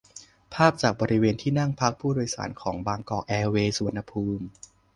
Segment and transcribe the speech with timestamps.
[0.53, 4.45] ภาพจากบริเวณที่นั่งพักผู้โดยสารของบางกอกแอร์เวยส์ สุวรรณภูมิ